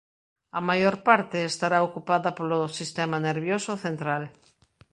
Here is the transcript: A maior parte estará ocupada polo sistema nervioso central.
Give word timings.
A 0.57 0.59
maior 0.69 0.95
parte 1.07 1.37
estará 1.51 1.79
ocupada 1.89 2.29
polo 2.37 2.59
sistema 2.79 3.17
nervioso 3.27 3.71
central. 3.85 4.23